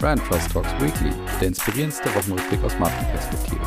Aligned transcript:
Brand 0.00 0.24
Trust 0.24 0.52
Talks 0.52 0.70
Weekly, 0.80 1.12
der 1.40 1.48
inspirierendste 1.48 2.08
Wochenrückblick 2.14 2.62
aus 2.62 2.78
Markenperspektive. 2.78 3.60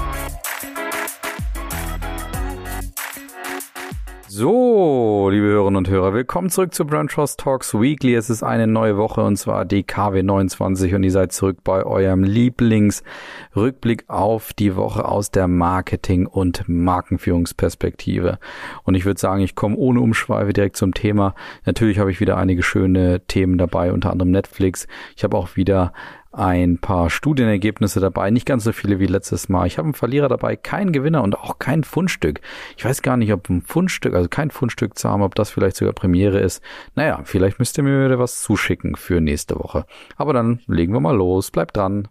So, 4.30 5.28
liebe 5.30 5.48
Hörerinnen 5.48 5.76
und 5.76 5.90
Hörer, 5.90 6.14
willkommen 6.14 6.50
zurück 6.50 6.74
zu 6.74 6.86
Brand 6.86 7.12
Trust 7.12 7.42
Talks 7.42 7.74
Weekly. 7.74 8.16
Es 8.16 8.30
ist 8.30 8.44
eine 8.44 8.66
neue 8.66 8.96
Woche 8.96 9.22
und 9.22 9.36
zwar 9.36 9.66
die 9.66 9.84
KW29 9.84 10.96
und 10.96 11.04
ihr 11.04 11.12
seid 11.12 11.34
zurück 11.34 11.58
bei 11.66 11.84
eurem 11.84 12.24
Lieblingsrückblick 12.24 14.06
auf 14.08 14.54
die 14.54 14.78
Woche 14.78 15.04
aus 15.04 15.32
der 15.32 15.50
Marketing- 15.50 16.28
und 16.28 16.64
Markenführungsperspektive. 16.70 18.40
Und 18.84 18.96
ich 18.96 19.04
würde 19.04 19.20
sagen, 19.20 19.42
ich 19.42 19.56
komme 19.56 19.76
ohne 19.76 20.00
Umschweife 20.00 20.54
direkt 20.54 20.78
zum 20.78 20.94
Thema. 20.94 21.36
Natürlich 21.66 22.00
habe 22.00 22.10
ich 22.10 22.22
wieder 22.22 22.38
einige 22.38 22.64
schöne 22.64 23.28
Themen 23.28 23.58
dabei, 23.58 23.92
unter 23.92 24.12
anderem 24.12 24.32
Netflix. 24.32 24.88
Ich 25.18 25.26
habe 25.26 25.36
auch 25.36 25.58
wieder 25.58 25.92
ein 26.32 26.78
paar 26.78 27.10
Studienergebnisse 27.10 28.00
dabei, 28.00 28.32
nicht 28.32 28.46
ganz 28.46 28.64
so 28.64 28.72
viele 28.72 29.00
wie 29.00 29.06
letztes 29.06 29.50
Mal. 29.50 29.68
Ich 29.68 29.78
habe 29.78 29.88
einen 29.88 29.94
Verlierer 29.94 30.30
dabei, 30.30 30.56
keinen 30.56 30.92
Gewinner 30.92 31.24
und 31.24 31.38
auch 31.38 31.60
kein 31.60 31.84
Fundstück. 31.84 32.42
Ich 32.78 32.86
weiß 32.86 33.02
gar 33.02 33.18
nicht, 33.18 33.34
ob 33.34 33.50
ein 33.50 33.62
Fundstück, 33.62 34.14
also 34.14 34.30
kein 34.30 34.52
Fundstück 34.52 34.98
zu 34.98 35.10
haben, 35.10 35.22
ob 35.22 35.36
das 35.36 35.50
vielleicht 35.50 35.76
sogar 35.76 35.94
Premiere 35.94 36.40
ist. 36.40 36.64
Naja, 36.96 37.22
vielleicht 37.24 37.60
müsst 37.60 37.78
ihr 37.78 37.84
mir 37.84 38.06
wieder 38.06 38.20
was 38.20 38.42
zuschicken 38.42 38.96
für 38.96 39.20
nächste 39.20 39.56
Woche. 39.56 39.86
Aber 40.16 40.34
dann 40.34 40.62
legen 40.68 40.94
wir 40.94 41.02
mal 41.02 41.16
los. 41.16 41.52
Bleibt 41.52 41.76
dran. 41.76 42.08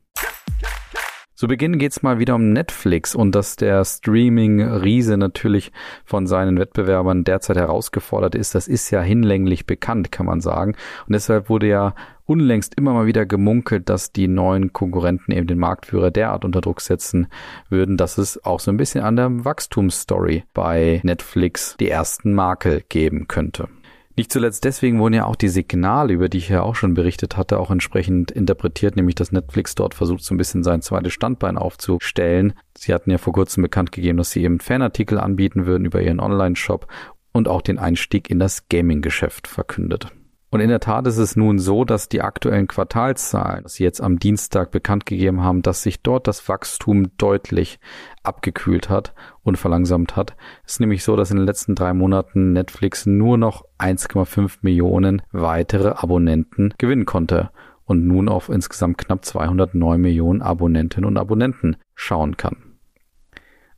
Zu 1.40 1.48
Beginn 1.48 1.78
geht's 1.78 2.02
mal 2.02 2.18
wieder 2.18 2.34
um 2.34 2.52
Netflix 2.52 3.14
und 3.14 3.34
dass 3.34 3.56
der 3.56 3.82
Streaming-Riese 3.82 5.16
natürlich 5.16 5.72
von 6.04 6.26
seinen 6.26 6.58
Wettbewerbern 6.58 7.24
derzeit 7.24 7.56
herausgefordert 7.56 8.34
ist. 8.34 8.54
Das 8.54 8.68
ist 8.68 8.90
ja 8.90 9.00
hinlänglich 9.00 9.64
bekannt, 9.64 10.12
kann 10.12 10.26
man 10.26 10.42
sagen. 10.42 10.72
Und 11.06 11.14
deshalb 11.14 11.48
wurde 11.48 11.66
ja 11.66 11.94
unlängst 12.30 12.76
immer 12.76 12.92
mal 12.92 13.06
wieder 13.06 13.26
gemunkelt, 13.26 13.88
dass 13.88 14.12
die 14.12 14.28
neuen 14.28 14.72
Konkurrenten 14.72 15.32
eben 15.32 15.48
den 15.48 15.58
Marktführer 15.58 16.12
derart 16.12 16.44
unter 16.44 16.60
Druck 16.60 16.80
setzen 16.80 17.26
würden, 17.68 17.96
dass 17.96 18.18
es 18.18 18.44
auch 18.44 18.60
so 18.60 18.70
ein 18.70 18.76
bisschen 18.76 19.02
an 19.02 19.16
der 19.16 19.44
Wachstumsstory 19.44 20.44
bei 20.54 21.00
Netflix 21.02 21.76
die 21.80 21.90
ersten 21.90 22.32
Makel 22.32 22.84
geben 22.88 23.26
könnte. 23.26 23.68
Nicht 24.14 24.32
zuletzt 24.32 24.64
deswegen 24.64 25.00
wurden 25.00 25.14
ja 25.14 25.24
auch 25.24 25.34
die 25.34 25.48
Signale, 25.48 26.12
über 26.12 26.28
die 26.28 26.38
ich 26.38 26.48
ja 26.50 26.62
auch 26.62 26.76
schon 26.76 26.94
berichtet 26.94 27.36
hatte, 27.36 27.58
auch 27.58 27.72
entsprechend 27.72 28.30
interpretiert, 28.30 28.94
nämlich 28.94 29.16
dass 29.16 29.32
Netflix 29.32 29.74
dort 29.74 29.94
versucht, 29.94 30.22
so 30.22 30.32
ein 30.32 30.38
bisschen 30.38 30.62
sein 30.62 30.82
zweites 30.82 31.12
Standbein 31.12 31.58
aufzustellen. 31.58 32.52
Sie 32.78 32.94
hatten 32.94 33.10
ja 33.10 33.18
vor 33.18 33.32
kurzem 33.32 33.64
bekannt 33.64 33.90
gegeben, 33.90 34.18
dass 34.18 34.30
sie 34.30 34.44
eben 34.44 34.60
Fanartikel 34.60 35.18
anbieten 35.18 35.66
würden 35.66 35.84
über 35.84 36.00
ihren 36.00 36.20
Online-Shop 36.20 36.86
und 37.32 37.48
auch 37.48 37.62
den 37.62 37.78
Einstieg 37.78 38.30
in 38.30 38.38
das 38.38 38.68
Gaming-Geschäft 38.68 39.48
verkündet. 39.48 40.12
Und 40.52 40.60
in 40.60 40.68
der 40.68 40.80
Tat 40.80 41.06
ist 41.06 41.18
es 41.18 41.36
nun 41.36 41.60
so, 41.60 41.84
dass 41.84 42.08
die 42.08 42.22
aktuellen 42.22 42.66
Quartalszahlen, 42.66 43.64
die 43.64 43.70
sie 43.70 43.84
jetzt 43.84 44.00
am 44.00 44.18
Dienstag 44.18 44.72
bekannt 44.72 45.06
gegeben 45.06 45.42
haben, 45.42 45.62
dass 45.62 45.82
sich 45.82 46.02
dort 46.02 46.26
das 46.26 46.48
Wachstum 46.48 47.16
deutlich 47.18 47.78
abgekühlt 48.24 48.88
hat 48.88 49.14
und 49.42 49.58
verlangsamt 49.58 50.16
hat. 50.16 50.36
Es 50.66 50.72
ist 50.72 50.80
nämlich 50.80 51.04
so, 51.04 51.14
dass 51.14 51.30
in 51.30 51.36
den 51.36 51.46
letzten 51.46 51.76
drei 51.76 51.94
Monaten 51.94 52.52
Netflix 52.52 53.06
nur 53.06 53.38
noch 53.38 53.64
1,5 53.78 54.58
Millionen 54.62 55.22
weitere 55.30 55.90
Abonnenten 55.90 56.74
gewinnen 56.78 57.06
konnte 57.06 57.50
und 57.84 58.06
nun 58.06 58.28
auf 58.28 58.48
insgesamt 58.48 58.98
knapp 58.98 59.24
209 59.24 60.00
Millionen 60.00 60.42
Abonnentinnen 60.42 61.06
und 61.06 61.16
Abonnenten 61.16 61.76
schauen 61.94 62.36
kann. 62.36 62.69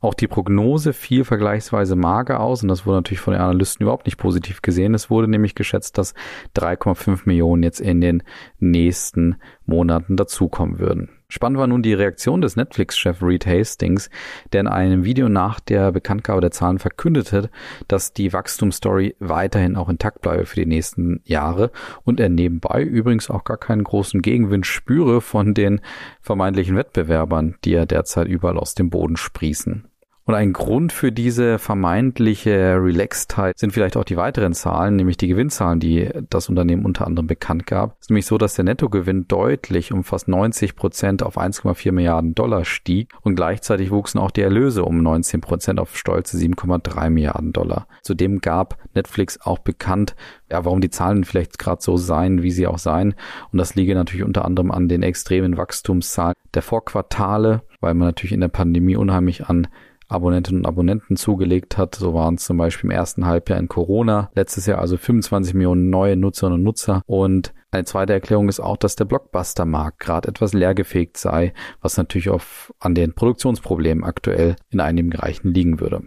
Auch 0.03 0.13
die 0.13 0.27
Prognose 0.27 0.91
fiel 0.91 1.23
vergleichsweise 1.23 1.95
mager 1.95 2.41
aus 2.41 2.61
und 2.61 2.67
das 2.67 2.85
wurde 2.85 2.97
natürlich 2.97 3.21
von 3.21 3.31
den 3.31 3.41
Analysten 3.41 3.83
überhaupt 3.83 4.05
nicht 4.05 4.17
positiv 4.17 4.61
gesehen. 4.61 4.93
Es 4.93 5.09
wurde 5.09 5.29
nämlich 5.29 5.55
geschätzt, 5.55 5.97
dass 5.97 6.13
3,5 6.57 7.21
Millionen 7.23 7.63
jetzt 7.63 7.79
in 7.79 8.01
den 8.01 8.21
nächsten 8.59 9.37
Monaten 9.65 10.17
dazukommen 10.17 10.77
würden. 10.77 11.07
Spannend 11.29 11.57
war 11.57 11.67
nun 11.67 11.83
die 11.83 11.93
Reaktion 11.93 12.41
des 12.41 12.57
Netflix-Chef 12.57 13.23
Reed 13.23 13.45
Hastings, 13.45 14.09
der 14.51 14.59
in 14.59 14.67
einem 14.67 15.05
Video 15.05 15.29
nach 15.29 15.61
der 15.61 15.93
Bekanntgabe 15.93 16.41
der 16.41 16.51
Zahlen 16.51 16.79
verkündete, 16.79 17.49
dass 17.87 18.11
die 18.11 18.33
Wachstumsstory 18.33 19.15
weiterhin 19.19 19.77
auch 19.77 19.87
intakt 19.87 20.21
bleibe 20.21 20.45
für 20.45 20.59
die 20.59 20.65
nächsten 20.65 21.21
Jahre 21.23 21.71
und 22.03 22.19
er 22.19 22.27
nebenbei 22.27 22.83
übrigens 22.83 23.29
auch 23.29 23.45
gar 23.45 23.57
keinen 23.57 23.85
großen 23.85 24.21
Gegenwind 24.21 24.65
spüre 24.65 25.21
von 25.21 25.53
den 25.53 25.79
vermeintlichen 26.19 26.75
Wettbewerbern, 26.75 27.55
die 27.63 27.71
ja 27.71 27.85
derzeit 27.85 28.27
überall 28.27 28.57
aus 28.57 28.75
dem 28.75 28.89
Boden 28.89 29.15
sprießen. 29.15 29.87
Und 30.25 30.35
ein 30.35 30.53
Grund 30.53 30.93
für 30.93 31.11
diese 31.11 31.59
vermeintliche 31.59 32.77
Relaxedheit 32.81 33.59
sind 33.59 33.73
vielleicht 33.73 33.97
auch 33.97 34.05
die 34.05 34.15
weiteren 34.15 34.53
Zahlen, 34.53 34.95
nämlich 34.95 35.17
die 35.17 35.27
Gewinnzahlen, 35.27 35.81
die 35.81 36.09
das 36.29 36.47
Unternehmen 36.47 36.85
unter 36.85 37.05
anderem 37.05 37.27
bekannt 37.27 37.67
gab. 37.67 37.97
Es 37.99 38.05
ist 38.05 38.09
nämlich 38.09 38.25
so, 38.25 38.37
dass 38.37 38.53
der 38.53 38.63
Nettogewinn 38.63 39.27
deutlich 39.27 39.91
um 39.91 40.05
fast 40.05 40.29
90 40.29 40.77
Prozent 40.77 41.23
auf 41.23 41.37
1,4 41.37 41.91
Milliarden 41.91 42.35
Dollar 42.35 42.63
stieg 42.63 43.09
und 43.21 43.35
gleichzeitig 43.35 43.91
wuchsen 43.91 44.17
auch 44.17 44.31
die 44.31 44.41
Erlöse 44.41 44.85
um 44.85 45.03
19 45.03 45.41
Prozent 45.41 45.77
auf 45.77 45.97
stolze 45.97 46.37
7,3 46.37 47.09
Milliarden 47.09 47.51
Dollar. 47.51 47.87
Zudem 48.01 48.39
gab 48.39 48.77
Netflix 48.93 49.41
auch 49.41 49.59
bekannt, 49.59 50.15
ja, 50.49 50.63
warum 50.63 50.79
die 50.79 50.89
Zahlen 50.89 51.25
vielleicht 51.25 51.59
gerade 51.59 51.81
so 51.81 51.97
seien, 51.97 52.43
wie 52.43 52.51
sie 52.51 52.67
auch 52.67 52.77
seien. 52.77 53.15
Und 53.51 53.57
das 53.57 53.75
liege 53.75 53.93
natürlich 53.93 54.23
unter 54.25 54.45
anderem 54.45 54.71
an 54.71 54.87
den 54.87 55.03
extremen 55.03 55.57
Wachstumszahlen 55.57 56.35
der 56.53 56.61
Vorquartale, 56.61 57.63
weil 57.81 57.93
man 57.93 58.07
natürlich 58.07 58.33
in 58.33 58.41
der 58.41 58.47
Pandemie 58.47 58.95
unheimlich 58.95 59.47
an 59.47 59.67
Abonnentinnen 60.13 60.61
und 60.61 60.65
Abonnenten 60.67 61.17
zugelegt 61.17 61.77
hat. 61.77 61.95
So 61.95 62.13
waren 62.13 62.35
es 62.35 62.45
zum 62.45 62.57
Beispiel 62.57 62.89
im 62.89 62.95
ersten 62.95 63.25
Halbjahr 63.25 63.59
in 63.59 63.67
Corona. 63.67 64.29
Letztes 64.35 64.65
Jahr 64.65 64.79
also 64.79 64.97
25 64.97 65.53
Millionen 65.53 65.89
neue 65.89 66.15
Nutzerinnen 66.15 66.59
und 66.59 66.63
Nutzer. 66.63 67.01
Und 67.05 67.53
eine 67.71 67.85
zweite 67.85 68.13
Erklärung 68.13 68.49
ist 68.49 68.59
auch, 68.59 68.77
dass 68.77 68.95
der 68.95 69.05
Blockbuster-Markt 69.05 69.99
gerade 69.99 70.27
etwas 70.29 70.53
leergefegt 70.53 71.17
sei, 71.17 71.53
was 71.81 71.97
natürlich 71.97 72.29
auf, 72.29 72.73
an 72.79 72.93
den 72.93 73.13
Produktionsproblemen 73.13 74.03
aktuell 74.03 74.55
in 74.69 74.79
einigen 74.79 75.09
Bereichen 75.09 75.53
liegen 75.53 75.79
würde. 75.79 76.03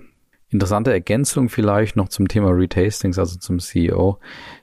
Interessante 0.48 0.92
Ergänzung 0.92 1.48
vielleicht 1.48 1.96
noch 1.96 2.08
zum 2.08 2.28
Thema 2.28 2.50
Retastings, 2.50 3.18
also 3.18 3.36
zum 3.36 3.58
CEO. 3.58 4.20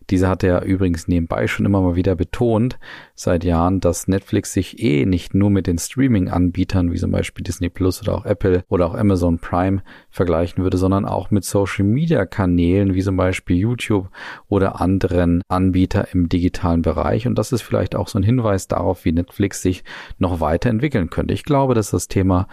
Dieser 0.09 0.29
hat 0.29 0.41
ja 0.41 0.61
übrigens 0.61 1.09
nebenbei 1.09 1.47
schon 1.47 1.65
immer 1.65 1.81
mal 1.81 1.95
wieder 1.95 2.15
betont 2.15 2.79
seit 3.15 3.43
Jahren, 3.43 3.81
dass 3.81 4.07
Netflix 4.07 4.53
sich 4.53 4.81
eh 4.81 5.05
nicht 5.05 5.33
nur 5.33 5.49
mit 5.49 5.67
den 5.67 5.77
Streaming-Anbietern 5.77 6.91
wie 6.93 6.97
zum 6.97 7.11
Beispiel 7.11 7.43
Disney 7.43 7.69
Plus 7.69 8.01
oder 8.01 8.15
auch 8.15 8.25
Apple 8.25 8.63
oder 8.69 8.85
auch 8.85 8.95
Amazon 8.95 9.39
Prime 9.39 9.83
vergleichen 10.09 10.63
würde, 10.63 10.77
sondern 10.77 11.05
auch 11.05 11.31
mit 11.31 11.43
Social-Media-Kanälen 11.43 12.93
wie 12.93 13.01
zum 13.01 13.17
Beispiel 13.17 13.57
YouTube 13.57 14.09
oder 14.47 14.79
anderen 14.79 15.41
Anbieter 15.49 16.07
im 16.13 16.29
digitalen 16.29 16.81
Bereich. 16.81 17.27
Und 17.27 17.37
das 17.37 17.51
ist 17.51 17.61
vielleicht 17.61 17.95
auch 17.95 18.07
so 18.07 18.19
ein 18.19 18.23
Hinweis 18.23 18.69
darauf, 18.69 19.03
wie 19.03 19.11
Netflix 19.11 19.61
sich 19.61 19.83
noch 20.17 20.39
weiterentwickeln 20.39 21.09
könnte. 21.09 21.33
Ich 21.33 21.43
glaube, 21.43 21.73
dass 21.73 21.91
das 21.91 22.07
Thema 22.07 22.47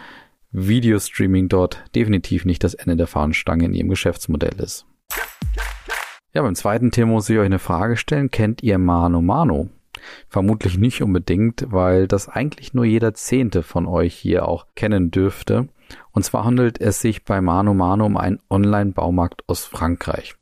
Videostreaming 0.52 1.48
dort 1.48 1.84
definitiv 1.94 2.44
nicht 2.44 2.64
das 2.64 2.74
Ende 2.74 2.96
der 2.96 3.06
Fahnenstange 3.06 3.66
in 3.66 3.74
ihrem 3.74 3.88
Geschäftsmodell 3.88 4.60
ist. 4.60 4.86
Ja, 6.32 6.42
beim 6.42 6.54
zweiten 6.54 6.90
Thema 6.90 7.12
muss 7.12 7.28
ich 7.28 7.38
euch 7.38 7.46
eine 7.46 7.58
Frage 7.58 7.96
stellen. 7.96 8.30
Kennt 8.30 8.62
ihr 8.62 8.78
Mano 8.78 9.20
Mano? 9.20 9.68
Vermutlich 10.28 10.78
nicht 10.78 11.02
unbedingt, 11.02 11.66
weil 11.70 12.06
das 12.08 12.28
eigentlich 12.28 12.74
nur 12.74 12.84
jeder 12.84 13.14
Zehnte 13.14 13.62
von 13.62 13.86
euch 13.86 14.14
hier 14.14 14.48
auch 14.48 14.66
kennen 14.74 15.10
dürfte. 15.10 15.68
Und 16.12 16.24
zwar 16.24 16.44
handelt 16.44 16.80
es 16.80 17.00
sich 17.00 17.24
bei 17.24 17.40
Mano 17.40 17.74
Mano 17.74 18.06
um 18.06 18.16
einen 18.16 18.38
Online-Baumarkt 18.48 19.42
aus 19.48 19.64
Frankreich. 19.64 20.34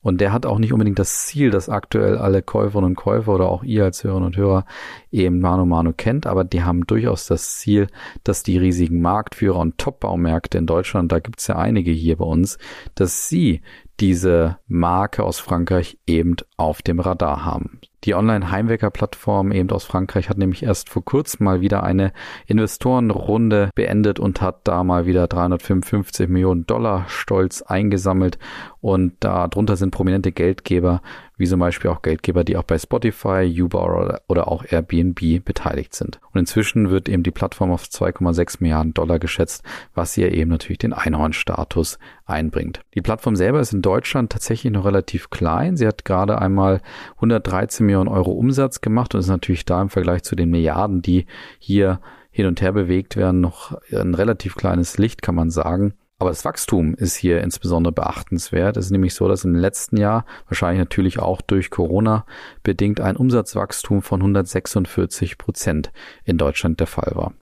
Und 0.00 0.20
der 0.20 0.32
hat 0.32 0.46
auch 0.46 0.58
nicht 0.58 0.72
unbedingt 0.72 0.98
das 0.98 1.26
Ziel, 1.26 1.50
dass 1.50 1.68
aktuell 1.68 2.16
alle 2.16 2.42
Käuferinnen 2.42 2.90
und 2.90 2.96
Käufer 2.96 3.34
oder 3.34 3.48
auch 3.48 3.64
ihr 3.64 3.84
als 3.84 4.04
Hörerinnen 4.04 4.26
und 4.26 4.36
Hörer 4.36 4.64
eben 5.10 5.40
Mano 5.40 5.66
Mano 5.66 5.92
kennt, 5.92 6.26
aber 6.26 6.44
die 6.44 6.62
haben 6.62 6.86
durchaus 6.86 7.26
das 7.26 7.58
Ziel, 7.58 7.88
dass 8.22 8.42
die 8.42 8.58
riesigen 8.58 9.00
Marktführer 9.00 9.58
und 9.58 9.78
Top-Baumärkte 9.78 10.58
in 10.58 10.66
Deutschland, 10.66 11.10
da 11.10 11.18
gibt's 11.18 11.46
ja 11.46 11.56
einige 11.56 11.90
hier 11.90 12.16
bei 12.16 12.24
uns, 12.24 12.58
dass 12.94 13.28
sie 13.28 13.62
diese 14.00 14.58
Marke 14.68 15.24
aus 15.24 15.38
Frankreich 15.38 15.98
eben 16.06 16.36
auf 16.56 16.82
dem 16.82 17.00
Radar 17.00 17.44
haben. 17.44 17.80
Die 18.06 18.14
Online-Heimwecker-Plattform 18.14 19.50
eben 19.50 19.68
aus 19.70 19.84
Frankreich 19.84 20.28
hat 20.28 20.38
nämlich 20.38 20.62
erst 20.62 20.88
vor 20.90 21.04
kurzem 21.04 21.44
mal 21.44 21.60
wieder 21.60 21.82
eine 21.82 22.12
Investorenrunde 22.46 23.70
beendet 23.74 24.20
und 24.20 24.40
hat 24.40 24.60
da 24.62 24.84
mal 24.84 25.06
wieder 25.06 25.26
355 25.26 26.28
Millionen 26.28 26.66
Dollar 26.66 27.06
stolz 27.08 27.62
eingesammelt. 27.62 28.38
Und 28.80 29.14
darunter 29.18 29.74
sind 29.74 29.90
prominente 29.90 30.30
Geldgeber 30.30 31.02
wie 31.36 31.46
zum 31.46 31.60
Beispiel 31.60 31.90
auch 31.90 32.02
Geldgeber, 32.02 32.44
die 32.44 32.56
auch 32.56 32.62
bei 32.62 32.78
Spotify, 32.78 33.52
Uber 33.60 34.22
oder, 34.28 34.48
auch 34.48 34.64
Airbnb 34.68 35.44
beteiligt 35.44 35.94
sind. 35.94 36.20
Und 36.32 36.40
inzwischen 36.40 36.90
wird 36.90 37.08
eben 37.08 37.22
die 37.22 37.30
Plattform 37.30 37.70
auf 37.70 37.84
2,6 37.84 38.58
Milliarden 38.60 38.94
Dollar 38.94 39.18
geschätzt, 39.18 39.62
was 39.94 40.16
ihr 40.16 40.32
eben 40.32 40.50
natürlich 40.50 40.78
den 40.78 40.92
Einhornstatus 40.92 41.98
einbringt. 42.24 42.80
Die 42.94 43.02
Plattform 43.02 43.36
selber 43.36 43.60
ist 43.60 43.72
in 43.72 43.82
Deutschland 43.82 44.32
tatsächlich 44.32 44.72
noch 44.72 44.84
relativ 44.84 45.30
klein. 45.30 45.76
Sie 45.76 45.86
hat 45.86 46.04
gerade 46.04 46.40
einmal 46.40 46.80
113 47.16 47.84
Millionen 47.84 47.95
Euro 47.96 48.32
Umsatz 48.32 48.80
gemacht 48.80 49.14
und 49.14 49.20
ist 49.20 49.28
natürlich 49.28 49.64
da 49.64 49.82
im 49.82 49.88
Vergleich 49.88 50.22
zu 50.22 50.36
den 50.36 50.50
Milliarden, 50.50 51.02
die 51.02 51.26
hier 51.58 52.00
hin 52.30 52.46
und 52.46 52.60
her 52.60 52.72
bewegt 52.72 53.16
werden, 53.16 53.40
noch 53.40 53.78
ein 53.90 54.14
relativ 54.14 54.56
kleines 54.56 54.98
Licht, 54.98 55.22
kann 55.22 55.34
man 55.34 55.50
sagen. 55.50 55.94
Aber 56.18 56.30
das 56.30 56.44
Wachstum 56.44 56.94
ist 56.94 57.16
hier 57.16 57.42
insbesondere 57.42 57.92
beachtenswert. 57.92 58.76
Es 58.76 58.86
ist 58.86 58.90
nämlich 58.90 59.14
so, 59.14 59.28
dass 59.28 59.44
im 59.44 59.54
letzten 59.54 59.98
Jahr, 59.98 60.24
wahrscheinlich 60.46 60.78
natürlich 60.78 61.18
auch 61.18 61.42
durch 61.42 61.70
Corona 61.70 62.24
bedingt, 62.62 63.00
ein 63.00 63.16
Umsatzwachstum 63.16 64.00
von 64.02 64.20
146 64.20 65.36
Prozent 65.36 65.92
in 66.24 66.38
Deutschland 66.38 66.80
der 66.80 66.86
Fall 66.86 67.12
war. 67.14 67.34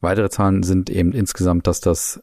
Weitere 0.00 0.28
Zahlen 0.28 0.62
sind 0.62 0.90
eben 0.90 1.12
insgesamt, 1.12 1.66
dass 1.66 1.80
das 1.80 2.22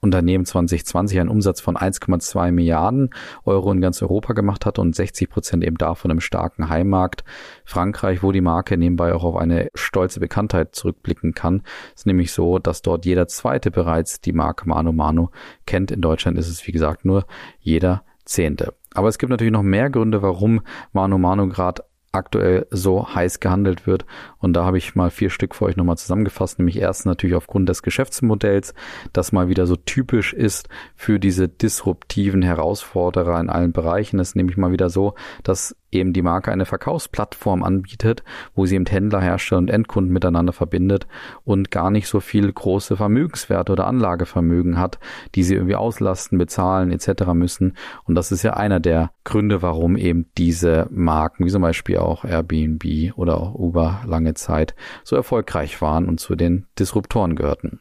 Unternehmen 0.00 0.44
2020 0.44 1.20
einen 1.20 1.28
Umsatz 1.28 1.60
von 1.60 1.76
1,2 1.76 2.52
Milliarden 2.52 3.10
Euro 3.44 3.72
in 3.72 3.80
ganz 3.80 4.02
Europa 4.02 4.34
gemacht 4.34 4.66
hat 4.66 4.78
und 4.78 4.94
60 4.94 5.28
Prozent 5.28 5.64
eben 5.64 5.78
davon 5.78 6.10
im 6.10 6.20
starken 6.20 6.68
Heimmarkt. 6.68 7.24
Frankreich, 7.64 8.22
wo 8.22 8.32
die 8.32 8.40
Marke 8.40 8.76
nebenbei 8.76 9.14
auch 9.14 9.24
auf 9.24 9.36
eine 9.36 9.68
stolze 9.74 10.20
Bekanntheit 10.20 10.74
zurückblicken 10.74 11.34
kann, 11.34 11.62
ist 11.94 12.06
nämlich 12.06 12.32
so, 12.32 12.58
dass 12.58 12.82
dort 12.82 13.06
jeder 13.06 13.26
zweite 13.28 13.70
bereits 13.70 14.20
die 14.20 14.32
Marke 14.32 14.68
Mano 14.68 14.92
Mano 14.92 15.30
kennt. 15.66 15.90
In 15.90 16.00
Deutschland 16.02 16.38
ist 16.38 16.48
es, 16.48 16.66
wie 16.66 16.72
gesagt, 16.72 17.04
nur 17.04 17.26
jeder 17.58 18.04
Zehnte. 18.24 18.74
Aber 18.92 19.08
es 19.08 19.18
gibt 19.18 19.30
natürlich 19.30 19.52
noch 19.52 19.62
mehr 19.62 19.90
Gründe, 19.90 20.22
warum 20.22 20.62
Mano 20.92 21.18
Mano 21.18 21.48
gerade 21.48 21.84
aktuell 22.16 22.66
so 22.70 23.14
heiß 23.14 23.40
gehandelt 23.40 23.86
wird. 23.86 24.06
Und 24.46 24.52
da 24.52 24.64
habe 24.64 24.78
ich 24.78 24.94
mal 24.94 25.10
vier 25.10 25.28
Stück 25.28 25.56
für 25.56 25.64
euch 25.64 25.76
nochmal 25.76 25.98
zusammengefasst. 25.98 26.60
Nämlich 26.60 26.78
erstens 26.78 27.06
natürlich 27.06 27.34
aufgrund 27.34 27.68
des 27.68 27.82
Geschäftsmodells, 27.82 28.74
das 29.12 29.32
mal 29.32 29.48
wieder 29.48 29.66
so 29.66 29.74
typisch 29.74 30.32
ist 30.32 30.68
für 30.94 31.18
diese 31.18 31.48
disruptiven 31.48 32.42
Herausforderer 32.42 33.40
in 33.40 33.50
allen 33.50 33.72
Bereichen. 33.72 34.20
Es 34.20 34.28
ist 34.28 34.36
nämlich 34.36 34.56
mal 34.56 34.70
wieder 34.70 34.88
so, 34.88 35.14
dass 35.42 35.74
eben 35.90 36.12
die 36.12 36.22
Marke 36.22 36.52
eine 36.52 36.66
Verkaufsplattform 36.66 37.62
anbietet, 37.62 38.22
wo 38.54 38.66
sie 38.66 38.76
eben 38.76 38.86
Händler, 38.86 39.20
Hersteller 39.20 39.58
und 39.58 39.70
Endkunden 39.70 40.12
miteinander 40.12 40.52
verbindet 40.52 41.06
und 41.44 41.70
gar 41.70 41.90
nicht 41.90 42.08
so 42.08 42.20
viel 42.20 42.52
große 42.52 42.96
Vermögenswerte 42.96 43.72
oder 43.72 43.86
Anlagevermögen 43.86 44.78
hat, 44.78 44.98
die 45.34 45.42
sie 45.42 45.54
irgendwie 45.54 45.76
auslasten, 45.76 46.38
bezahlen 46.38 46.92
etc. 46.92 47.32
müssen. 47.34 47.74
Und 48.04 48.14
das 48.14 48.32
ist 48.32 48.42
ja 48.42 48.54
einer 48.54 48.80
der 48.80 49.10
Gründe, 49.24 49.62
warum 49.62 49.96
eben 49.96 50.26
diese 50.38 50.86
Marken, 50.90 51.44
wie 51.44 51.50
zum 51.50 51.62
Beispiel 51.62 51.98
auch 51.98 52.24
Airbnb 52.24 53.16
oder 53.16 53.40
auch 53.40 53.54
Uber 53.54 54.02
lange 54.06 54.34
Zeit 54.36 54.74
so 55.04 55.16
erfolgreich 55.16 55.80
waren 55.82 56.08
und 56.08 56.20
zu 56.20 56.36
den 56.36 56.66
Disruptoren 56.78 57.36
gehörten. 57.36 57.80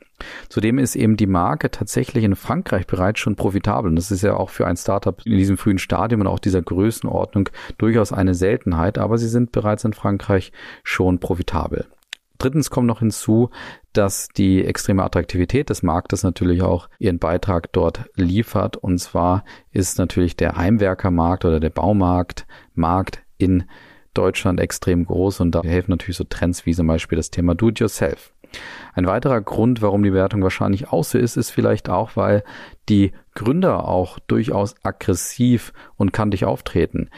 Zudem 0.50 0.80
ist 0.80 0.96
eben 0.96 1.18
die 1.18 1.28
Marke 1.28 1.70
tatsächlich 1.72 2.24
in 2.24 2.36
Frankreich 2.36 2.88
bereits 2.88 3.20
schon 3.20 3.36
profitabel. 3.36 3.90
Und 3.90 3.96
das 3.96 4.12
ist 4.12 4.24
ja 4.24 4.36
auch 4.36 4.50
für 4.50 4.66
ein 4.66 4.78
Startup 4.78 5.22
in 5.26 5.38
diesem 5.38 5.58
frühen 5.58 5.78
Stadium 5.78 6.22
und 6.22 6.28
auch 6.28 6.40
dieser 6.40 6.62
Größenordnung 6.62 7.50
durchaus 7.78 8.12
eine 8.12 8.34
Seltenheit, 8.34 8.98
aber 8.98 9.18
sie 9.18 9.28
sind 9.28 9.52
bereits 9.52 9.84
in 9.84 9.94
Frankreich 9.94 10.52
schon 10.84 11.20
profitabel. 11.20 11.86
Drittens 12.38 12.70
kommt 12.70 12.88
noch 12.88 13.00
hinzu, 13.00 13.50
dass 13.94 14.28
die 14.28 14.66
extreme 14.66 15.04
Attraktivität 15.04 15.70
des 15.70 15.84
Marktes 15.84 16.24
natürlich 16.24 16.62
auch 16.62 16.90
ihren 17.00 17.20
Beitrag 17.20 17.72
dort 17.72 18.06
liefert. 18.16 18.78
Und 18.78 18.98
zwar 18.98 19.46
ist 19.72 19.98
natürlich 19.98 20.36
der 20.36 20.58
Heimwerkermarkt 20.58 21.46
oder 21.46 21.60
der 21.60 21.70
Baumarkt 21.70 22.46
Markt 22.74 23.24
in 23.38 23.64
Deutschland 24.18 24.60
extrem 24.60 25.06
groß 25.06 25.42
und 25.42 25.54
da 25.54 25.62
helfen 25.62 25.92
natürlich 25.92 26.18
so 26.18 26.24
Trends 26.24 26.66
wie 26.66 26.74
zum 26.74 26.88
Beispiel 26.88 27.18
das 27.18 27.32
Thema 27.32 27.56
Do-it-yourself. 27.56 28.32
Ein 28.94 29.08
weiterer 29.08 29.42
Grund, 29.42 29.82
warum 29.82 30.04
die 30.04 30.12
Bewertung 30.12 30.42
wahrscheinlich 30.42 30.90
auch 30.92 31.04
so 31.04 31.18
ist, 31.18 31.38
ist 31.38 31.52
vielleicht 31.52 31.90
auch, 31.90 32.16
weil 32.16 32.44
die 32.90 33.12
Gründer 33.34 33.88
auch 33.88 34.20
durchaus 34.20 34.76
aggressiv 34.84 35.74
und 35.98 36.14
kantig 36.14 36.46
auftreten. 36.46 37.10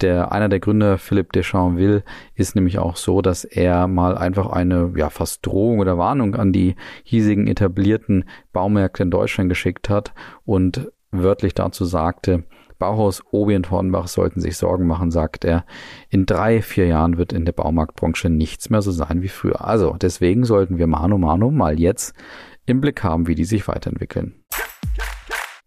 Der, 0.00 0.32
einer 0.32 0.48
der 0.48 0.60
Gründer, 0.60 0.98
Philipp 0.98 1.32
Deschamps-Will, 1.32 2.02
ist 2.34 2.56
nämlich 2.56 2.78
auch 2.78 2.96
so, 2.96 3.22
dass 3.22 3.44
er 3.44 3.86
mal 3.86 4.18
einfach 4.18 4.50
eine, 4.50 4.92
ja, 4.96 5.08
fast 5.08 5.46
Drohung 5.46 5.78
oder 5.78 5.98
Warnung 5.98 6.34
an 6.34 6.52
die 6.52 6.74
hiesigen 7.04 7.46
etablierten 7.46 8.24
Baumärkte 8.52 9.04
in 9.04 9.10
Deutschland 9.10 9.48
geschickt 9.48 9.88
hat 9.88 10.12
und 10.44 10.90
wörtlich 11.12 11.54
dazu 11.54 11.84
sagte, 11.84 12.44
Bauhaus 12.78 13.22
Obi 13.30 13.56
und 13.56 13.70
Hornbach 13.70 14.08
sollten 14.08 14.40
sich 14.40 14.56
Sorgen 14.56 14.86
machen, 14.86 15.10
sagt 15.10 15.44
er. 15.44 15.64
In 16.10 16.26
drei, 16.26 16.62
vier 16.62 16.86
Jahren 16.86 17.18
wird 17.18 17.32
in 17.32 17.44
der 17.44 17.52
Baumarktbranche 17.52 18.28
nichts 18.28 18.70
mehr 18.70 18.82
so 18.82 18.90
sein 18.90 19.22
wie 19.22 19.28
früher. 19.28 19.64
Also 19.64 19.96
deswegen 20.00 20.44
sollten 20.44 20.78
wir 20.78 20.86
Mano 20.86 21.18
Mano 21.18 21.50
mal 21.50 21.78
jetzt 21.78 22.14
im 22.66 22.80
Blick 22.80 23.02
haben, 23.02 23.26
wie 23.26 23.34
die 23.34 23.44
sich 23.44 23.68
weiterentwickeln. 23.68 24.34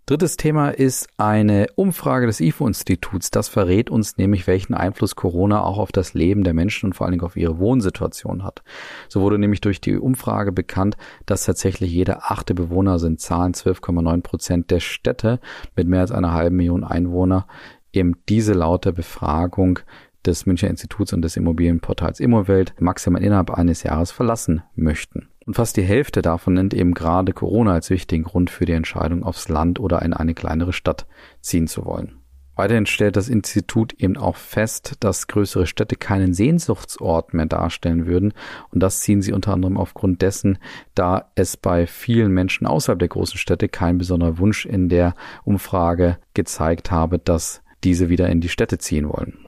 Drittes 0.08 0.38
Thema 0.38 0.70
ist 0.70 1.10
eine 1.18 1.68
Umfrage 1.76 2.28
des 2.28 2.40
IFO-Instituts. 2.40 3.30
Das 3.30 3.50
verrät 3.50 3.90
uns 3.90 4.16
nämlich, 4.16 4.48
welchen 4.48 4.74
Einfluss 4.74 5.18
Corona 5.18 5.62
auch 5.62 5.78
auf 5.78 5.92
das 5.92 6.14
Leben 6.14 6.46
der 6.46 6.54
Menschen 6.54 6.86
und 6.86 6.94
vor 6.94 7.06
allen 7.06 7.12
Dingen 7.12 7.26
auf 7.26 7.36
ihre 7.36 7.60
Wohnsituation 7.60 8.46
hat. 8.46 8.64
So 9.10 9.20
wurde 9.20 9.38
nämlich 9.38 9.60
durch 9.60 9.82
die 9.82 9.98
Umfrage 9.98 10.54
bekannt, 10.54 10.96
dass 11.26 11.44
tatsächlich 11.44 11.92
jeder 11.92 12.32
achte 12.32 12.56
Bewohner 12.56 13.00
sind 13.00 13.20
Zahlen 13.20 13.52
12,9 13.52 14.22
Prozent 14.22 14.72
der 14.72 14.80
Städte 14.80 15.42
mit 15.76 15.90
mehr 15.90 16.00
als 16.00 16.14
einer 16.14 16.32
halben 16.32 16.56
Million 16.56 16.86
Einwohner 16.86 17.46
eben 17.92 18.14
diese 18.30 18.54
laute 18.54 18.94
Befragung 18.94 19.80
des 20.26 20.46
Münchner 20.46 20.70
Instituts 20.70 21.12
und 21.12 21.22
des 21.22 21.36
Immobilienportals 21.36 22.22
Immowelt 22.22 22.74
maximal 22.80 23.22
innerhalb 23.22 23.52
eines 23.52 23.84
Jahres 23.84 24.12
verlassen 24.12 24.64
möchten. 24.74 25.28
Und 25.48 25.54
fast 25.54 25.78
die 25.78 25.84
Hälfte 25.84 26.22
davon 26.22 26.56
nennt 26.56 26.74
eben 26.74 26.94
gerade 26.94 27.32
Corona 27.32 27.72
als 27.72 27.90
wichtigen 27.90 28.26
Grund 28.26 28.50
für 28.50 28.66
die 28.66 28.74
Entscheidung, 28.74 29.24
aufs 29.24 29.48
Land 29.48 29.80
oder 29.80 30.02
in 30.02 30.12
eine 30.12 30.34
kleinere 30.34 30.74
Stadt 30.74 31.08
ziehen 31.40 31.68
zu 31.68 31.86
wollen. 31.86 32.20
Weiterhin 32.58 32.86
stellt 32.86 33.16
das 33.16 33.30
Institut 33.30 33.94
eben 33.94 34.18
auch 34.18 34.36
fest, 34.36 34.96
dass 35.00 35.28
größere 35.28 35.66
Städte 35.66 35.96
keinen 35.96 36.34
Sehnsuchtsort 36.34 37.34
mehr 37.34 37.46
darstellen 37.46 38.08
würden. 38.08 38.34
Und 38.72 38.84
das 38.84 39.00
ziehen 39.00 39.22
sie 39.22 39.32
unter 39.32 39.54
anderem 39.54 39.78
aufgrund 39.78 40.22
dessen, 40.22 40.58
da 40.96 41.32
es 41.36 41.56
bei 41.56 41.88
vielen 41.88 42.34
Menschen 42.34 42.68
außerhalb 42.68 43.00
der 43.00 43.08
großen 43.08 43.38
Städte 43.38 43.70
kein 43.70 43.98
besonderer 44.00 44.40
Wunsch 44.40 44.66
in 44.66 44.90
der 44.90 45.16
Umfrage 45.46 46.18
gezeigt 46.34 46.92
habe, 46.92 47.20
dass 47.20 47.62
diese 47.86 48.10
wieder 48.10 48.28
in 48.28 48.42
die 48.42 48.50
Städte 48.50 48.80
ziehen 48.80 49.08
wollen. 49.08 49.47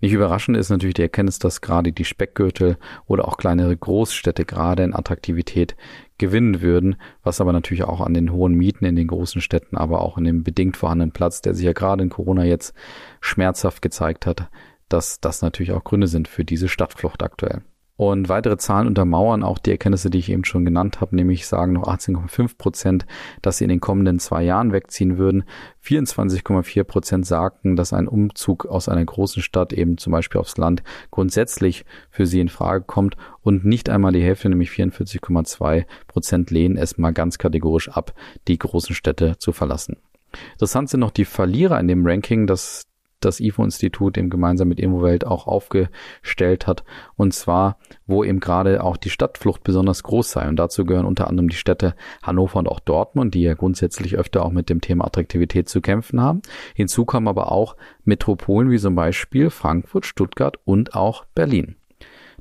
Nicht 0.00 0.12
überraschend 0.12 0.56
ist 0.56 0.70
natürlich 0.70 0.94
die 0.94 1.02
Erkenntnis, 1.02 1.38
dass 1.38 1.60
gerade 1.60 1.92
die 1.92 2.04
Speckgürtel 2.04 2.78
oder 3.06 3.28
auch 3.28 3.36
kleinere 3.36 3.76
Großstädte 3.76 4.46
gerade 4.46 4.82
in 4.82 4.94
Attraktivität 4.94 5.76
gewinnen 6.16 6.62
würden, 6.62 6.96
was 7.22 7.40
aber 7.40 7.52
natürlich 7.52 7.84
auch 7.84 8.00
an 8.00 8.14
den 8.14 8.32
hohen 8.32 8.54
Mieten 8.54 8.84
in 8.84 8.96
den 8.96 9.08
großen 9.08 9.40
Städten, 9.40 9.76
aber 9.76 10.00
auch 10.00 10.16
in 10.16 10.24
dem 10.24 10.42
bedingt 10.42 10.76
vorhandenen 10.76 11.12
Platz, 11.12 11.42
der 11.42 11.54
sich 11.54 11.64
ja 11.64 11.72
gerade 11.72 12.02
in 12.02 12.10
Corona 12.10 12.44
jetzt 12.44 12.74
schmerzhaft 13.20 13.82
gezeigt 13.82 14.26
hat, 14.26 14.48
dass 14.88 15.20
das 15.20 15.42
natürlich 15.42 15.72
auch 15.72 15.84
Gründe 15.84 16.06
sind 16.06 16.28
für 16.28 16.44
diese 16.44 16.68
Stadtflucht 16.68 17.22
aktuell. 17.22 17.62
Und 18.00 18.30
weitere 18.30 18.56
Zahlen 18.56 18.86
untermauern 18.86 19.42
auch 19.42 19.58
die 19.58 19.72
Erkenntnisse, 19.72 20.08
die 20.08 20.20
ich 20.20 20.30
eben 20.30 20.46
schon 20.46 20.64
genannt 20.64 21.02
habe, 21.02 21.14
nämlich 21.14 21.46
sagen 21.46 21.74
noch 21.74 21.86
18,5 21.86 22.56
Prozent, 22.56 23.04
dass 23.42 23.58
sie 23.58 23.64
in 23.64 23.68
den 23.68 23.82
kommenden 23.82 24.18
zwei 24.18 24.42
Jahren 24.42 24.72
wegziehen 24.72 25.18
würden. 25.18 25.44
24,4 25.84 26.84
Prozent 26.84 27.26
sagten, 27.26 27.76
dass 27.76 27.92
ein 27.92 28.08
Umzug 28.08 28.64
aus 28.64 28.88
einer 28.88 29.04
großen 29.04 29.42
Stadt 29.42 29.74
eben 29.74 29.98
zum 29.98 30.12
Beispiel 30.12 30.40
aufs 30.40 30.56
Land 30.56 30.82
grundsätzlich 31.10 31.84
für 32.08 32.24
sie 32.24 32.40
in 32.40 32.48
Frage 32.48 32.84
kommt 32.86 33.18
und 33.42 33.66
nicht 33.66 33.90
einmal 33.90 34.12
die 34.12 34.22
Hälfte, 34.22 34.48
nämlich 34.48 34.70
44,2 34.70 35.84
Prozent 36.06 36.50
lehnen 36.50 36.78
es 36.78 36.96
mal 36.96 37.12
ganz 37.12 37.36
kategorisch 37.36 37.90
ab, 37.90 38.14
die 38.48 38.58
großen 38.58 38.94
Städte 38.94 39.36
zu 39.36 39.52
verlassen. 39.52 39.98
Interessant 40.52 40.88
sind 40.88 41.00
noch 41.00 41.10
die 41.10 41.26
Verlierer 41.26 41.78
in 41.78 41.88
dem 41.88 42.06
Ranking, 42.06 42.46
das 42.46 42.84
das 43.20 43.40
IFO-Institut 43.40 44.18
eben 44.18 44.30
gemeinsam 44.30 44.68
mit 44.68 44.80
Immowelt 44.80 45.26
auch 45.26 45.46
aufgestellt 45.46 46.66
hat. 46.66 46.84
Und 47.16 47.34
zwar, 47.34 47.78
wo 48.06 48.24
eben 48.24 48.40
gerade 48.40 48.82
auch 48.82 48.96
die 48.96 49.10
Stadtflucht 49.10 49.62
besonders 49.62 50.02
groß 50.02 50.30
sei. 50.30 50.48
Und 50.48 50.56
dazu 50.56 50.84
gehören 50.84 51.06
unter 51.06 51.28
anderem 51.28 51.48
die 51.48 51.56
Städte 51.56 51.94
Hannover 52.22 52.58
und 52.58 52.68
auch 52.68 52.80
Dortmund, 52.80 53.34
die 53.34 53.42
ja 53.42 53.54
grundsätzlich 53.54 54.16
öfter 54.16 54.44
auch 54.44 54.52
mit 54.52 54.68
dem 54.68 54.80
Thema 54.80 55.04
Attraktivität 55.06 55.68
zu 55.68 55.80
kämpfen 55.80 56.20
haben. 56.20 56.42
Hinzu 56.74 57.04
kommen 57.04 57.28
aber 57.28 57.52
auch 57.52 57.76
Metropolen 58.04 58.70
wie 58.70 58.78
zum 58.78 58.94
Beispiel 58.94 59.50
Frankfurt, 59.50 60.06
Stuttgart 60.06 60.58
und 60.64 60.94
auch 60.94 61.24
Berlin. 61.34 61.76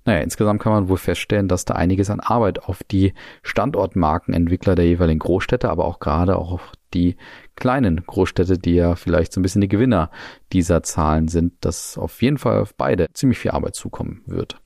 Naja, 0.09 0.21
insgesamt 0.21 0.59
kann 0.59 0.73
man 0.73 0.89
wohl 0.89 0.97
feststellen, 0.97 1.47
dass 1.47 1.65
da 1.65 1.75
einiges 1.75 2.09
an 2.09 2.19
Arbeit 2.19 2.63
auf 2.63 2.83
die 2.83 3.13
Standortmarkenentwickler 3.43 4.73
der 4.73 4.87
jeweiligen 4.87 5.19
Großstädte, 5.19 5.69
aber 5.69 5.85
auch 5.85 5.99
gerade 5.99 6.39
auch 6.39 6.51
auf 6.51 6.71
die 6.95 7.15
kleinen 7.55 8.03
Großstädte, 8.07 8.57
die 8.57 8.73
ja 8.73 8.95
vielleicht 8.95 9.31
so 9.31 9.39
ein 9.39 9.43
bisschen 9.43 9.61
die 9.61 9.67
Gewinner 9.67 10.09
dieser 10.51 10.81
Zahlen 10.81 11.27
sind, 11.27 11.53
dass 11.61 11.95
auf 11.95 12.23
jeden 12.23 12.39
Fall 12.39 12.59
auf 12.59 12.73
beide 12.73 13.05
ziemlich 13.13 13.37
viel 13.37 13.51
Arbeit 13.51 13.75
zukommen 13.75 14.23
wird. 14.25 14.59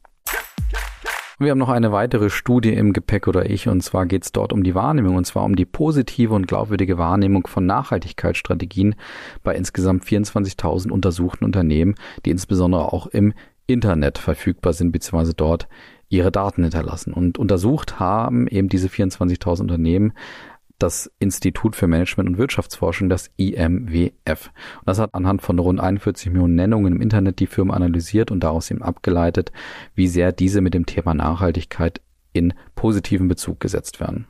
Wir 1.40 1.52
haben 1.52 1.60
noch 1.60 1.68
eine 1.68 1.92
weitere 1.92 2.30
Studie 2.30 2.72
im 2.72 2.94
Gepäck 2.94 3.28
oder 3.28 3.50
ich, 3.50 3.68
und 3.68 3.82
zwar 3.82 4.06
geht 4.06 4.24
es 4.24 4.32
dort 4.32 4.54
um 4.54 4.64
die 4.64 4.76
Wahrnehmung, 4.76 5.18
und 5.18 5.26
zwar 5.26 5.44
um 5.44 5.58
die 5.58 5.66
positive 5.66 6.34
und 6.34 6.48
glaubwürdige 6.48 6.98
Wahrnehmung 6.98 7.48
von 7.48 7.66
Nachhaltigkeitsstrategien 7.66 8.96
bei 9.44 9.54
insgesamt 9.56 10.06
24.000 10.06 10.90
untersuchten 10.90 11.44
Unternehmen, 11.44 11.96
die 12.26 12.30
insbesondere 12.30 12.94
auch 12.94 13.08
im 13.08 13.34
Internet 13.74 14.18
verfügbar 14.18 14.74
sind, 14.74 14.92
beziehungsweise 14.92 15.34
dort 15.34 15.68
ihre 16.10 16.32
Daten 16.32 16.64
hinterlassen. 16.64 17.12
Und 17.14 17.38
untersucht 17.38 18.00
haben 18.00 18.48
eben 18.48 18.70
diese 18.70 18.88
24.000 18.88 19.62
Unternehmen 19.62 20.14
das 20.80 21.10
Institut 21.20 21.76
für 21.76 21.88
Management 21.88 22.30
und 22.30 22.38
Wirtschaftsforschung, 22.38 23.10
das 23.10 23.32
IMWF. 23.38 24.52
Und 24.80 24.88
das 24.88 25.00
hat 25.00 25.14
anhand 25.14 25.42
von 25.42 25.58
rund 25.58 25.80
41 25.80 26.32
Millionen 26.32 26.56
Nennungen 26.56 26.94
im 26.94 27.02
Internet 27.02 27.40
die 27.40 27.48
Firma 27.48 27.74
analysiert 27.74 28.32
und 28.32 28.42
daraus 28.42 28.70
eben 28.70 28.82
abgeleitet, 28.82 29.52
wie 29.96 30.08
sehr 30.08 30.32
diese 30.32 30.62
mit 30.62 30.74
dem 30.74 30.86
Thema 30.86 31.14
Nachhaltigkeit 31.14 32.02
in 32.34 32.54
positiven 32.76 33.28
Bezug 33.28 33.60
gesetzt 33.60 34.00
werden. 34.00 34.28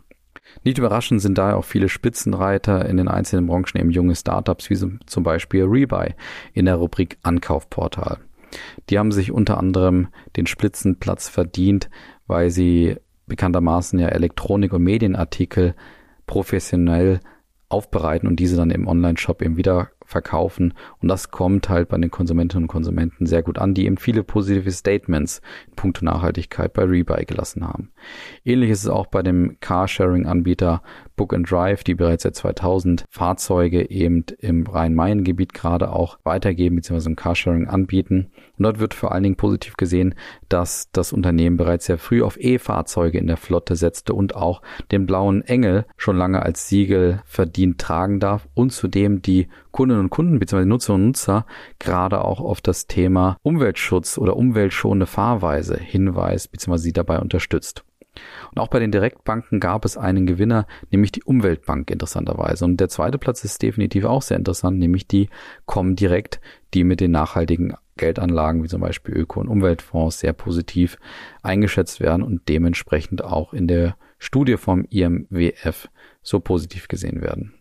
Nicht 0.64 0.78
überraschend 0.78 1.22
sind 1.22 1.38
daher 1.38 1.58
auch 1.58 1.66
viele 1.66 1.90
Spitzenreiter 1.90 2.86
in 2.86 2.98
den 2.98 3.08
einzelnen 3.08 3.48
Branchen 3.48 3.78
eben 3.80 3.92
junge 3.92 4.16
Startups, 4.16 4.70
wie 4.70 4.76
zum 4.76 5.24
Beispiel 5.24 5.64
Rebuy 5.64 6.14
in 6.54 6.66
der 6.66 6.76
Rubrik 6.76 7.18
Ankaufportal. 7.24 8.20
Die 8.90 9.00
haben 9.00 9.12
sich 9.12 9.32
unter 9.32 9.58
anderem 9.58 10.08
den 10.36 10.48
Spitzenplatz 10.48 11.30
verdient, 11.30 11.90
weil 12.28 12.50
sie 12.50 12.98
bekanntermaßen 13.28 14.00
ja 14.00 14.10
Elektronik- 14.10 14.74
und 14.74 14.84
Medienartikel 14.84 15.76
professionell 16.28 17.20
aufbereiten 17.70 18.28
und 18.28 18.40
diese 18.40 18.56
dann 18.56 18.70
im 18.70 18.88
Online-Shop 18.88 19.42
eben 19.42 19.58
wieder 19.58 19.90
verkaufen. 20.14 20.74
Und 21.02 21.10
das 21.10 21.32
kommt 21.32 21.68
halt 21.68 21.90
bei 21.90 21.98
den 21.98 22.10
Konsumentinnen 22.10 22.64
und 22.66 22.70
Konsumenten 22.70 23.26
sehr 23.26 23.44
gut 23.44 23.58
an, 23.58 23.74
die 23.74 23.86
eben 23.86 23.98
viele 23.98 24.24
positive 24.24 24.72
Statements 24.72 25.42
in 25.68 25.76
puncto 25.76 26.06
Nachhaltigkeit 26.06 26.72
bei 26.72 26.84
Rebuy 26.84 27.26
gelassen 27.26 27.68
haben. 27.68 27.92
Ähnlich 28.46 28.70
ist 28.70 28.84
es 28.84 28.90
auch 28.90 29.08
bei 29.08 29.22
dem 29.22 29.58
Carsharing-Anbieter 29.60 30.82
Book 31.16 31.34
and 31.34 31.50
Drive, 31.50 31.84
die 31.84 31.94
bereits 31.94 32.24
seit 32.24 32.36
2000 32.36 33.06
Fahrzeuge 33.10 33.90
eben 33.90 34.26
im 34.40 34.66
Rhein-Main-Gebiet 34.66 35.54
gerade 35.54 35.92
auch 35.92 36.18
weitergeben 36.24 36.78
bzw. 36.78 37.10
im 37.10 37.16
Carsharing 37.16 37.68
anbieten. 37.68 38.32
Und 38.58 38.64
dort 38.64 38.80
wird 38.80 38.94
vor 38.94 39.12
allen 39.12 39.24
Dingen 39.24 39.36
positiv 39.36 39.78
gesehen, 39.78 40.16
dass 40.50 40.90
das 40.92 41.14
Unternehmen 41.14 41.58
bereits 41.58 41.86
sehr 41.86 41.98
früh 41.98 42.24
auf 42.24 42.38
E-Fahrzeuge 42.40 43.18
in 43.18 43.28
der 43.28 43.38
Flotte 43.38 43.76
setzte 43.76 44.14
und 44.14 44.36
auch 44.36 44.62
den 44.92 45.06
blauen 45.06 45.42
Engel 45.44 45.86
schon 45.98 46.18
lange 46.18 46.42
als 46.42 46.68
Siegel 46.68 47.22
verdient 47.26 47.80
tragen 47.80 48.20
darf 48.20 48.48
und 48.54 48.72
zudem 48.72 49.22
die 49.22 49.48
Kundinnen 50.10 50.36
und 50.36 50.40
Kunden 50.40 50.40
bzw. 50.40 50.66
Nutzerinnen 50.66 51.02
und 51.02 51.08
Nutzer 51.10 51.46
gerade 51.80 52.24
auch 52.24 52.40
auf 52.40 52.62
das 52.62 52.88
Thema 52.88 53.38
Umweltschutz 53.44 54.18
oder 54.18 54.36
umweltschonende 54.38 55.06
Fahrweise 55.06 55.78
hinweist 55.78 56.52
bzw. 56.52 56.78
sie 56.78 56.94
dabei 56.94 57.20
unterstützt. 57.20 57.84
Und 58.52 58.60
auch 58.60 58.68
bei 58.68 58.80
den 58.80 58.92
Direktbanken 58.92 59.60
gab 59.60 59.86
es 59.86 59.98
einen 59.98 60.28
Gewinner, 60.28 60.68
nämlich 60.92 61.12
die 61.12 61.24
Umweltbank 61.24 61.90
interessanterweise. 61.90 62.64
Und 62.66 62.80
der 62.80 62.90
zweite 62.90 63.18
Platz 63.18 63.44
ist 63.44 63.62
definitiv 63.62 64.06
auch 64.06 64.22
sehr 64.22 64.38
interessant, 64.38 64.78
nämlich 64.78 65.08
die 65.08 65.30
Comdirect, 65.66 66.40
die 66.74 66.84
mit 66.84 67.00
den 67.00 67.12
nachhaltigen 67.12 67.74
Geldanlagen 67.98 68.64
wie 68.64 68.68
zum 68.68 68.82
Beispiel 68.82 69.16
Öko- 69.16 69.40
und 69.40 69.48
Umweltfonds 69.48 70.20
sehr 70.20 70.34
positiv 70.34 70.98
eingeschätzt 71.42 72.00
werden 72.00 72.24
und 72.24 72.48
dementsprechend 72.50 73.24
auch 73.24 73.54
in 73.54 73.68
der 73.68 73.96
Studie 74.20 74.58
vom 74.58 74.86
IMWF 74.90 75.90
so 76.22 76.40
positiv 76.40 76.88
gesehen 76.88 77.22
werden. 77.22 77.54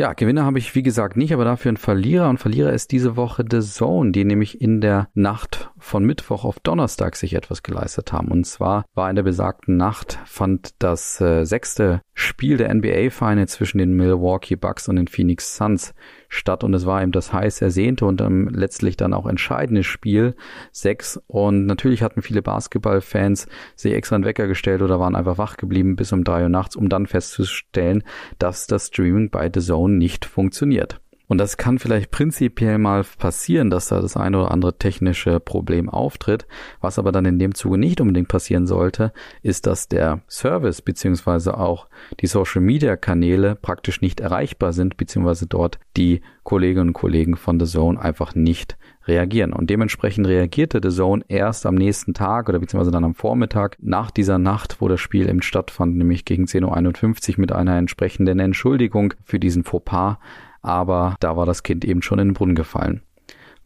Ja, 0.00 0.14
Gewinner 0.14 0.46
habe 0.46 0.58
ich 0.58 0.74
wie 0.74 0.82
gesagt 0.82 1.18
nicht, 1.18 1.34
aber 1.34 1.44
dafür 1.44 1.72
ein 1.72 1.76
Verlierer. 1.76 2.30
Und 2.30 2.38
Verlierer 2.38 2.72
ist 2.72 2.90
diese 2.90 3.16
Woche 3.16 3.44
The 3.46 3.60
Zone, 3.60 4.12
die 4.12 4.24
nämlich 4.24 4.58
in 4.58 4.80
der 4.80 5.10
Nacht 5.12 5.68
von 5.76 6.06
Mittwoch 6.06 6.46
auf 6.46 6.58
Donnerstag 6.58 7.16
sich 7.16 7.34
etwas 7.34 7.62
geleistet 7.62 8.10
haben. 8.10 8.28
Und 8.28 8.46
zwar 8.46 8.86
war 8.94 9.10
in 9.10 9.16
der 9.16 9.24
besagten 9.24 9.76
Nacht 9.76 10.18
fand 10.24 10.70
das 10.78 11.20
äh, 11.20 11.44
sechste 11.44 12.00
Spiel 12.20 12.56
der 12.56 12.72
NBA-Feinde 12.72 13.46
zwischen 13.46 13.78
den 13.78 13.94
Milwaukee 13.94 14.56
Bucks 14.56 14.88
und 14.88 14.96
den 14.96 15.08
Phoenix 15.08 15.56
Suns 15.56 15.94
statt 16.28 16.62
und 16.62 16.74
es 16.74 16.86
war 16.86 17.02
eben 17.02 17.12
das 17.12 17.32
heiß 17.32 17.62
ersehnte 17.62 18.04
und 18.04 18.20
ähm, 18.20 18.48
letztlich 18.52 18.96
dann 18.96 19.14
auch 19.14 19.26
entscheidende 19.26 19.82
Spiel 19.82 20.34
sechs 20.70 21.20
und 21.26 21.66
natürlich 21.66 22.02
hatten 22.02 22.22
viele 22.22 22.42
Basketballfans 22.42 23.46
sich 23.74 23.94
extra 23.94 24.16
einen 24.16 24.24
Wecker 24.24 24.46
gestellt 24.46 24.82
oder 24.82 25.00
waren 25.00 25.16
einfach 25.16 25.38
wach 25.38 25.56
geblieben 25.56 25.96
bis 25.96 26.12
um 26.12 26.22
drei 26.22 26.42
Uhr 26.42 26.48
nachts, 26.48 26.76
um 26.76 26.88
dann 26.88 27.06
festzustellen, 27.06 28.04
dass 28.38 28.66
das 28.66 28.88
Streaming 28.88 29.30
bei 29.30 29.50
The 29.52 29.60
Zone 29.60 29.94
nicht 29.96 30.24
funktioniert. 30.24 31.00
Und 31.30 31.38
das 31.38 31.56
kann 31.56 31.78
vielleicht 31.78 32.10
prinzipiell 32.10 32.78
mal 32.78 33.04
passieren, 33.16 33.70
dass 33.70 33.86
da 33.86 34.00
das 34.00 34.16
eine 34.16 34.40
oder 34.40 34.50
andere 34.50 34.76
technische 34.78 35.38
Problem 35.38 35.88
auftritt. 35.88 36.48
Was 36.80 36.98
aber 36.98 37.12
dann 37.12 37.24
in 37.24 37.38
dem 37.38 37.54
Zuge 37.54 37.78
nicht 37.78 38.00
unbedingt 38.00 38.26
passieren 38.26 38.66
sollte, 38.66 39.12
ist, 39.40 39.68
dass 39.68 39.86
der 39.86 40.22
Service 40.28 40.82
beziehungsweise 40.82 41.56
auch 41.56 41.86
die 42.18 42.26
Social 42.26 42.62
Media 42.62 42.96
Kanäle 42.96 43.54
praktisch 43.54 44.00
nicht 44.00 44.18
erreichbar 44.18 44.72
sind, 44.72 44.96
beziehungsweise 44.96 45.46
dort 45.46 45.78
die 45.96 46.20
Kolleginnen 46.42 46.88
und 46.88 46.94
Kollegen 46.94 47.36
von 47.36 47.60
The 47.60 47.66
Zone 47.66 48.02
einfach 48.02 48.34
nicht 48.34 48.76
reagieren. 49.06 49.52
Und 49.52 49.70
dementsprechend 49.70 50.26
reagierte 50.26 50.80
The 50.82 50.90
Zone 50.90 51.24
erst 51.28 51.64
am 51.64 51.76
nächsten 51.76 52.12
Tag 52.12 52.48
oder 52.48 52.58
beziehungsweise 52.58 52.90
dann 52.90 53.04
am 53.04 53.14
Vormittag 53.14 53.76
nach 53.80 54.10
dieser 54.10 54.38
Nacht, 54.38 54.80
wo 54.80 54.88
das 54.88 54.98
Spiel 54.98 55.28
eben 55.28 55.42
stattfand, 55.42 55.96
nämlich 55.96 56.24
gegen 56.24 56.46
10.51 56.46 57.34
Uhr 57.34 57.40
mit 57.40 57.52
einer 57.52 57.76
entsprechenden 57.76 58.40
Entschuldigung 58.40 59.14
für 59.24 59.38
diesen 59.38 59.62
Fauxpas 59.62 60.18
aber 60.62 61.16
da 61.20 61.36
war 61.36 61.46
das 61.46 61.62
Kind 61.62 61.84
eben 61.84 62.02
schon 62.02 62.18
in 62.18 62.28
den 62.28 62.34
Brunnen 62.34 62.54
gefallen. 62.54 63.02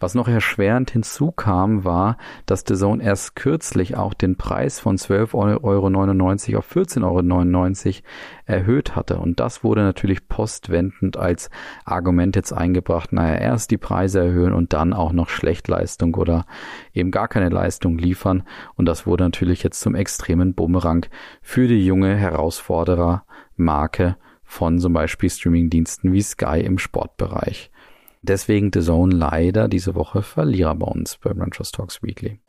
Was 0.05 0.15
noch 0.15 0.29
erschwerend 0.29 0.91
hinzukam, 0.91 1.85
war, 1.85 2.19
dass 2.47 2.65
The 2.67 2.75
Zone 2.75 3.03
erst 3.03 3.37
kürzlich 3.37 3.97
auch 3.97 4.13
den 4.13 4.37
Preis 4.37 4.81
von 4.81 4.99
12,99 4.99 5.63
Euro 5.63 6.59
auf 6.59 6.77
14,99 6.77 7.87
Euro 7.87 7.97
erhöht 8.45 8.97
hatte. 8.97 9.19
Und 9.19 9.39
das 9.39 9.63
wurde 9.65 9.83
natürlich 9.83 10.29
postwendend 10.29 11.17
als 11.17 11.49
Argument 11.85 12.37
jetzt 12.37 12.53
eingebracht, 12.53 13.13
naja, 13.13 13.37
erst 13.37 13.71
die 13.71 13.79
Preise 13.79 14.21
erhöhen 14.21 14.53
und 14.53 14.73
dann 14.73 14.93
auch 14.93 15.13
noch 15.13 15.29
Schlechtleistung 15.29 16.17
oder 16.17 16.45
eben 16.93 17.13
gar 17.13 17.29
keine 17.29 17.49
Leistung 17.49 17.97
liefern. 17.97 18.43
Und 18.75 18.87
das 18.87 19.07
wurde 19.07 19.23
natürlich 19.25 19.63
jetzt 19.63 19.81
zum 19.81 19.95
extremen 19.95 20.55
Bumerang 20.55 21.07
für 21.41 21.69
die 21.69 21.87
junge 21.87 22.17
Herausforderermarke 22.17 24.17
von 24.45 24.79
zum 24.79 24.93
Beispiel 24.93 25.31
Streamingdiensten 25.31 26.13
wie 26.13 26.23
Sky 26.23 26.61
im 26.61 26.79
Sportbereich. 26.79 27.71
Deswegen 28.23 28.71
The 28.73 28.81
Zone 28.81 29.15
leider 29.15 29.69
diese 29.69 29.95
Woche 29.95 30.23
Verlierer 30.23 30.75
bei 30.75 30.87
uns 30.87 31.19
bei 31.19 31.31
Ranchers 31.31 31.73
Talks 31.73 32.03
Weekly. 32.03 32.41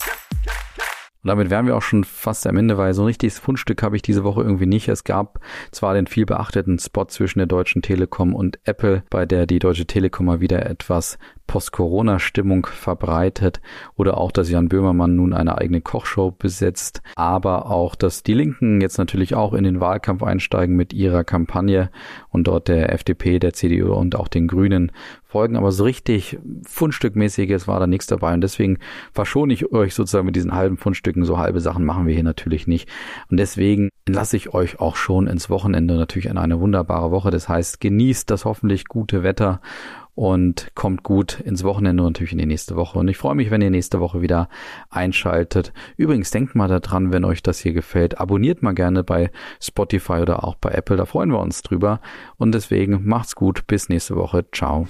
Und 1.25 1.29
damit 1.29 1.49
wären 1.49 1.65
wir 1.65 1.75
auch 1.75 1.81
schon 1.81 2.03
fast 2.03 2.45
am 2.45 2.55
Ende, 2.55 2.77
weil 2.77 2.93
so 2.93 3.01
ein 3.01 3.07
richtiges 3.07 3.39
Fundstück 3.39 3.81
habe 3.81 3.95
ich 3.95 4.03
diese 4.03 4.23
Woche 4.23 4.43
irgendwie 4.43 4.67
nicht. 4.67 4.87
Es 4.89 5.03
gab 5.03 5.39
zwar 5.71 5.95
den 5.95 6.05
viel 6.05 6.27
beachteten 6.27 6.77
Spot 6.77 7.05
zwischen 7.05 7.39
der 7.39 7.47
Deutschen 7.47 7.81
Telekom 7.81 8.35
und 8.35 8.59
Apple, 8.63 9.01
bei 9.09 9.25
der 9.25 9.47
die 9.47 9.57
Deutsche 9.57 9.87
Telekom 9.87 10.27
mal 10.27 10.39
wieder 10.39 10.63
etwas 10.67 11.17
Post-Corona-Stimmung 11.47 12.67
verbreitet 12.67 13.59
oder 13.95 14.17
auch, 14.17 14.31
dass 14.31 14.51
Jan 14.51 14.69
Böhmermann 14.69 15.15
nun 15.15 15.33
eine 15.33 15.57
eigene 15.57 15.81
Kochshow 15.81 16.29
besetzt, 16.29 17.01
aber 17.15 17.71
auch, 17.71 17.95
dass 17.95 18.21
die 18.21 18.35
Linken 18.35 18.79
jetzt 18.81 18.99
natürlich 18.99 19.33
auch 19.33 19.53
in 19.53 19.63
den 19.63 19.79
Wahlkampf 19.79 20.21
einsteigen 20.21 20.75
mit 20.75 20.93
ihrer 20.93 21.23
Kampagne 21.23 21.89
und 22.29 22.47
dort 22.47 22.67
der 22.67 22.93
FDP, 22.93 23.39
der 23.39 23.53
CDU 23.53 23.93
und 23.93 24.15
auch 24.15 24.27
den 24.27 24.47
Grünen 24.47 24.91
folgen, 25.35 25.57
aber 25.57 25.73
so 25.73 25.83
richtig 25.83 26.39
Fundstückmäßiges 26.65 27.67
war 27.67 27.81
da 27.81 27.87
nichts 27.87 28.07
dabei. 28.07 28.33
Und 28.33 28.39
deswegen 28.39 28.77
verschone 29.11 29.51
ich 29.53 29.69
euch 29.73 29.93
sozusagen 29.93 30.25
mit 30.25 30.37
diesen 30.37 30.53
halben 30.53 30.77
Fundstücken, 30.77 31.25
so 31.25 31.37
halbe 31.37 31.59
Sachen 31.59 31.83
machen 31.83 32.07
wir 32.07 32.13
hier 32.13 32.23
natürlich 32.23 32.67
nicht. 32.67 32.87
Und 33.29 33.35
deswegen 33.35 33.89
lasse 34.07 34.37
ich 34.37 34.53
euch 34.53 34.79
auch 34.79 34.95
schon 34.95 35.27
ins 35.27 35.49
Wochenende 35.49 35.95
natürlich 35.95 36.27
in 36.27 36.37
eine 36.37 36.59
wunderbare 36.59 37.11
Woche, 37.11 37.31
das 37.31 37.49
heißt 37.49 37.79
genießt 37.79 38.29
das 38.29 38.45
hoffentlich 38.45 38.87
gute 38.87 39.23
Wetter 39.23 39.61
und 40.15 40.71
kommt 40.75 41.03
gut 41.03 41.41
ins 41.41 41.63
Wochenende 41.63 42.01
und 42.03 42.13
natürlich 42.13 42.31
in 42.31 42.37
die 42.37 42.45
nächste 42.45 42.77
Woche. 42.77 42.97
Und 42.97 43.07
ich 43.09 43.17
freue 43.17 43.35
mich, 43.35 43.51
wenn 43.51 43.61
ihr 43.61 43.69
nächste 43.69 43.99
Woche 43.99 44.21
wieder 44.21 44.47
einschaltet. 44.89 45.73
Übrigens, 45.97 46.31
denkt 46.31 46.55
mal 46.55 46.69
daran, 46.69 47.11
wenn 47.11 47.25
euch 47.25 47.43
das 47.43 47.59
hier 47.59 47.73
gefällt, 47.73 48.17
abonniert 48.17 48.63
mal 48.63 48.73
gerne 48.73 49.03
bei 49.03 49.29
Spotify 49.61 50.13
oder 50.13 50.45
auch 50.45 50.55
bei 50.55 50.71
Apple. 50.71 50.95
Da 50.95 51.05
freuen 51.05 51.31
wir 51.31 51.41
uns 51.41 51.61
drüber. 51.61 51.99
Und 52.37 52.53
deswegen 52.53 53.05
macht's 53.05 53.35
gut. 53.35 53.67
Bis 53.67 53.89
nächste 53.89 54.15
Woche. 54.15 54.45
Ciao. 54.53 54.87